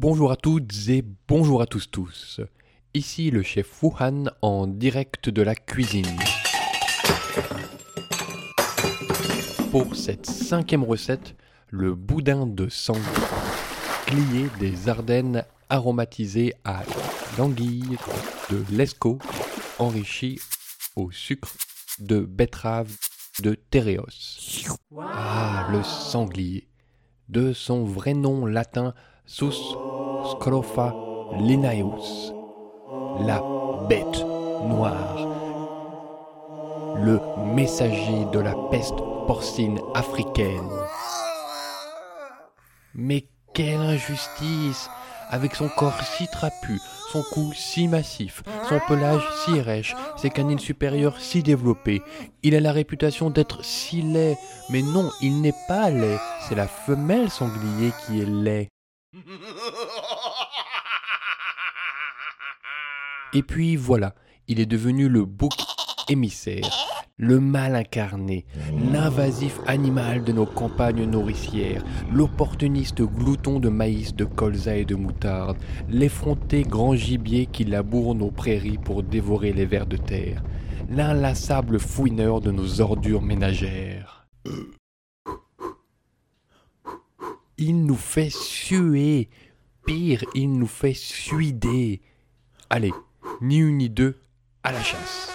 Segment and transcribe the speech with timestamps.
[0.00, 2.40] Bonjour à toutes et bonjour à tous tous.
[2.94, 6.16] Ici le chef Wuhan en direct de la cuisine.
[9.70, 11.36] Pour cette cinquième recette,
[11.68, 13.04] le boudin de sanglier,
[14.06, 16.82] glié des Ardennes aromatisé à
[17.36, 17.98] l'anguille
[18.48, 19.18] de l'esco,
[19.78, 20.40] enrichi
[20.96, 21.52] au sucre
[21.98, 22.96] de betterave
[23.42, 24.64] de Tereos.
[24.98, 26.68] Ah, le sanglier.
[27.28, 28.94] De son vrai nom latin,
[29.32, 29.76] Sus
[30.24, 30.94] Scrofa
[31.38, 32.34] Linnaeus.
[33.20, 33.42] La
[33.88, 34.24] bête
[34.64, 35.28] noire.
[36.96, 37.20] Le
[37.54, 40.70] messager de la peste porcine africaine.
[42.94, 44.90] Mais quelle injustice
[45.30, 46.80] Avec son corps si trapu,
[47.12, 52.02] son cou si massif, son pelage si rêche, ses canines supérieures si développées,
[52.42, 54.36] il a la réputation d'être si laid.
[54.70, 58.68] Mais non, il n'est pas laid, c'est la femelle sanglier qui est laid.
[63.32, 64.14] Et puis voilà,
[64.48, 65.52] il est devenu le bouc
[66.08, 66.68] émissaire,
[67.16, 68.44] le mal incarné,
[68.92, 75.58] l'invasif animal de nos campagnes nourricières, l'opportuniste glouton de maïs, de colza et de moutarde,
[75.88, 80.42] l'effronté grand gibier qui laboure nos prairies pour dévorer les vers de terre,
[80.88, 84.26] l'inlassable fouineur de nos ordures ménagères.
[87.58, 89.28] Il nous fait suer,
[89.86, 92.00] pire, il nous fait suider.
[92.70, 92.92] Allez,
[93.40, 94.20] ni une ni deux,
[94.62, 95.32] à la chasse.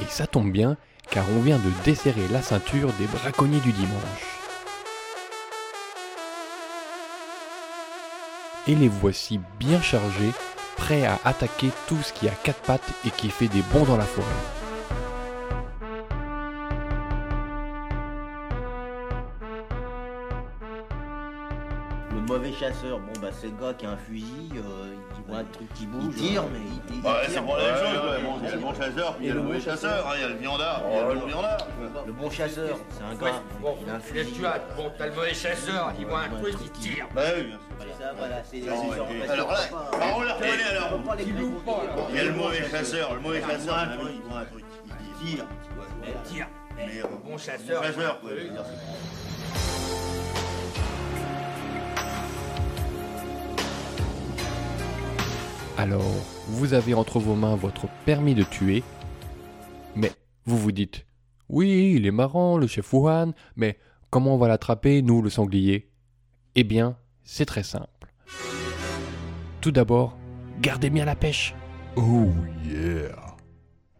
[0.00, 0.76] Et ça tombe bien,
[1.10, 4.24] car on vient de desserrer la ceinture des braconniers du dimanche.
[8.66, 10.32] Et les voici bien chargés,
[10.76, 13.96] prêts à attaquer tout ce qui a quatre pattes et qui fait des bonds dans
[13.96, 14.67] la forêt.
[22.60, 25.38] Le mauvais chasseur, bon bah c'est le gars qui a un fusil, euh, il voit
[25.40, 26.12] un truc qui bouge.
[26.16, 27.30] Il tire, mais il, il Ouais, tire.
[27.30, 28.22] c'est pour la même Ouais, chose, ouais, ouais.
[28.24, 30.12] Bon, il y a le bon chasseur, puis il y a le mauvais chasseur, hein,
[30.16, 31.58] il y a le viandard, il y a le bon viandard.
[32.06, 34.32] Le bon chasseur, c'est un Ouais, gars, bon, il a un fusil.
[34.32, 34.58] tu as.
[34.76, 37.06] Bon, t'as le mauvais chasseur, il voit un truc, il tire.
[37.14, 37.60] Bah oui, bien sûr.
[37.78, 40.90] C'est ça, voilà, c'est et- Alors là, bah, on l'a reconnaît alors.
[42.10, 44.64] Il y a le mauvais chasseur, le mauvais chasseur, il voit un truc,
[45.22, 45.44] il tire.
[46.04, 46.46] Il tire.
[46.76, 47.82] Mais euh, Bon chasseur.
[47.84, 48.20] chasseur,
[55.78, 56.02] Alors,
[56.48, 58.82] vous avez entre vos mains votre permis de tuer,
[59.94, 60.10] mais
[60.44, 61.06] vous vous dites
[61.48, 63.78] Oui, il est marrant, le chef Wuhan, mais
[64.10, 65.88] comment on va l'attraper, nous, le sanglier?
[66.56, 68.12] Eh bien, c'est très simple.
[69.60, 70.18] Tout d'abord,
[70.60, 71.54] gardez bien la pêche.
[71.94, 72.26] Oh
[72.64, 73.36] yeah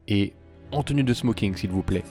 [0.08, 0.32] Et
[0.72, 2.02] en tenue de smoking, s'il vous plaît.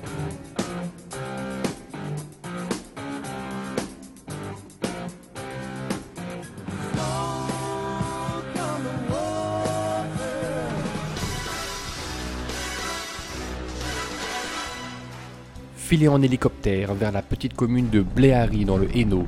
[15.87, 19.25] Filez en hélicoptère vers la petite commune de Bléhari dans le Hainaut.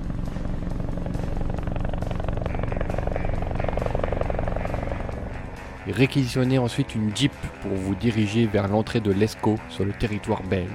[5.87, 7.31] Réquisitionnez ensuite une Jeep
[7.61, 10.67] pour vous diriger vers l'entrée de l'ESCO sur le territoire belge.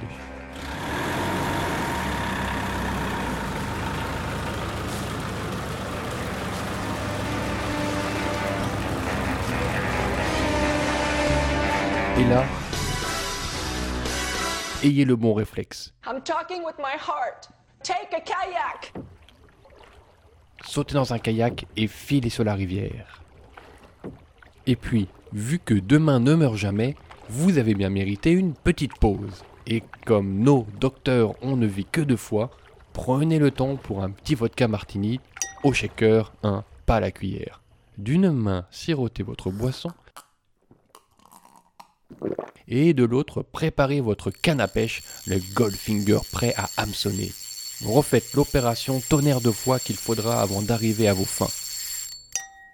[12.18, 12.46] Et là,
[14.84, 15.92] ayez le bon réflexe.
[16.06, 17.48] I'm talking with my heart.
[17.82, 18.92] Take a kayak.
[20.66, 23.22] sautez dans un kayak et filez sur la rivière.
[24.66, 26.96] Et puis, vu que demain ne meurt jamais,
[27.28, 29.44] vous avez bien mérité une petite pause.
[29.66, 32.50] Et comme nos docteurs on ne vit que deux fois,
[32.92, 35.20] prenez le temps pour un petit vodka martini
[35.62, 37.62] au shaker, hein, pas à la cuillère.
[37.96, 39.90] D'une main, sirotez votre boisson
[42.68, 47.32] et de l'autre, préparez votre canne à pêche, le Goldfinger prêt à hameçonner.
[47.84, 51.50] Refaites l'opération tonnerre de foi qu'il faudra avant d'arriver à vos fins.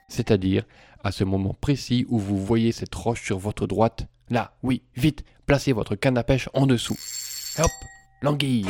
[0.08, 0.64] C'est-à-dire
[1.02, 4.06] à ce moment précis où vous voyez cette roche sur votre droite.
[4.28, 6.98] Là, oui, vite, placez votre canne à pêche en dessous.
[7.58, 7.70] Hop,
[8.22, 8.66] l'anguille.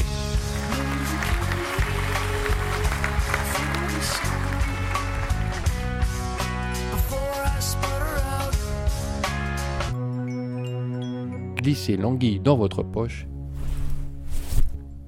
[11.70, 13.28] Glissez l'anguille dans votre poche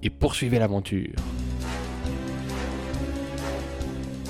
[0.01, 1.17] et poursuivez l'aventure.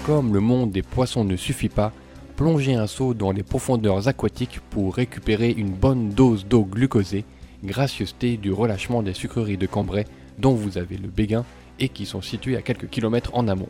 [0.07, 1.93] Comme le monde des poissons ne suffit pas,
[2.37, 7.27] plongez un seau dans les profondeurs aquatiques pour récupérer une bonne dose d'eau glucosée,
[7.63, 10.07] gracieuseté du relâchement des sucreries de Cambrai
[10.39, 11.45] dont vous avez le béguin
[11.81, 13.69] et qui sont situés à quelques kilomètres en amont.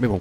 [0.00, 0.20] Mais bon,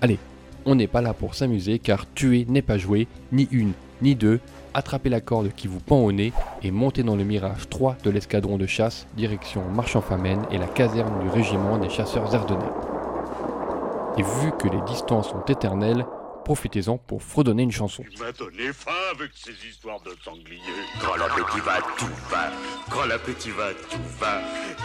[0.00, 0.18] allez,
[0.64, 4.40] on n'est pas là pour s'amuser car tuer n'est pas jouer, ni une, ni deux.
[4.74, 6.32] Attrapez la corde qui vous pend au nez
[6.62, 11.22] et montez dans le Mirage 3 de l'escadron de chasse, direction Marchand-Famenne et la caserne
[11.22, 12.60] du régiment des chasseurs ardennais.
[14.18, 16.04] Et vu que les distances sont éternelles,
[16.44, 18.02] profitez-en pour fredonner une chanson.
[18.10, 20.58] Tu m'as donné faim avec ces histoires de sangliers.
[21.00, 22.50] Quand l'appétit va, tout va.
[22.90, 24.40] Quand l'appétit va, tout va.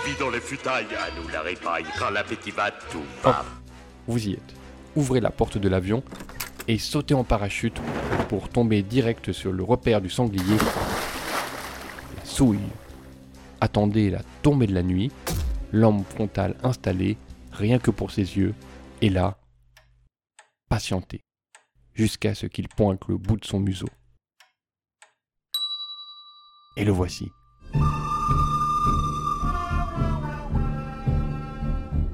[0.06, 1.86] Vis dans les futailles, à nous la répaille.
[2.56, 3.44] Va, tout va.
[4.07, 4.56] Vous y êtes.
[4.95, 6.04] Ouvrez la porte de l'avion
[6.68, 7.80] et sautez en parachute
[8.30, 10.57] pour tomber direct sur le repère du sanglier.
[12.24, 12.59] Souille.
[13.62, 15.12] Attendez la tombée de la nuit,
[15.71, 17.18] lampe frontale installée,
[17.51, 18.54] rien que pour ses yeux,
[19.01, 19.38] et là,
[20.69, 21.21] patientez,
[21.94, 23.89] jusqu'à ce qu'il pointe le bout de son museau.
[26.75, 27.31] Et le voici.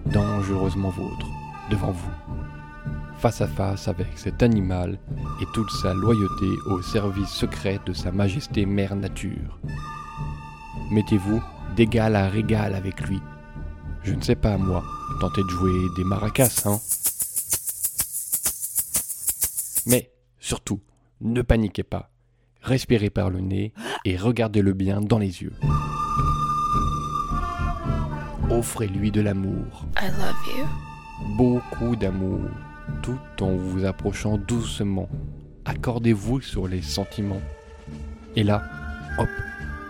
[0.05, 1.27] Dangereusement vôtre,
[1.69, 2.11] devant vous
[3.23, 4.99] face à face avec cet animal
[5.41, 9.61] et toute sa loyauté au service secret de sa majesté mère nature.
[10.91, 11.41] Mettez-vous
[11.77, 13.21] d'égal à régal avec lui.
[14.03, 14.83] Je ne sais pas moi,
[15.21, 16.81] tentez de jouer des maracas, hein.
[19.85, 20.81] Mais surtout,
[21.21, 22.11] ne paniquez pas.
[22.61, 23.73] Respirez par le nez
[24.03, 25.53] et regardez-le bien dans les yeux.
[28.49, 29.85] Offrez-lui de l'amour.
[30.01, 30.92] I love you.
[31.25, 32.41] Beaucoup d'amour
[33.01, 35.09] tout en vous approchant doucement.
[35.65, 37.41] Accordez-vous sur les sentiments.
[38.35, 38.63] Et là,
[39.17, 39.29] hop,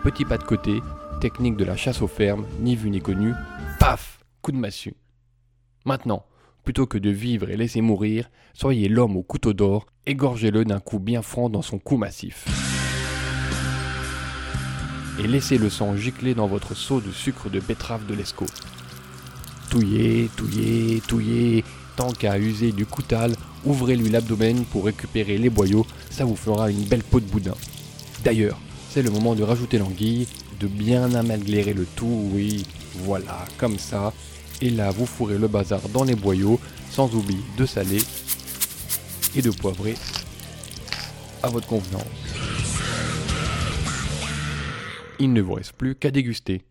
[0.03, 0.80] petit pas de côté,
[1.19, 3.33] technique de la chasse aux fermes, ni vu ni connu,
[3.80, 4.95] paf, coup de massue.
[5.85, 6.25] Maintenant,
[6.63, 11.00] plutôt que de vivre et laisser mourir, soyez l'homme au couteau d'or, égorgez-le d'un coup
[11.00, 12.45] bien franc dans son cou massif.
[15.19, 18.47] Et laissez le sang gicler dans votre seau de sucre de betterave de l'escaut.
[19.74, 21.64] Touillez, touillez, touillez,
[21.96, 23.36] Tant qu'à user du coutal,
[23.66, 27.56] ouvrez-lui l'abdomen pour récupérer les boyaux, ça vous fera une belle peau de boudin.
[28.24, 28.60] D'ailleurs,
[28.92, 30.28] c'est le moment de rajouter l'anguille,
[30.60, 32.68] de bien amalglérer le tout, oui,
[32.98, 34.14] voilà, comme ça.
[34.62, 36.60] Et là, vous fourrez le bazar dans les boyaux,
[36.92, 38.04] sans oublier de saler
[39.36, 39.96] et de poivrer
[41.42, 42.04] à votre convenance.
[45.18, 46.62] Il ne vous reste plus qu'à déguster.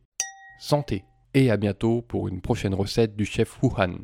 [0.61, 1.03] Santé
[1.34, 3.99] et à bientôt pour une prochaine recette du chef Wuhan.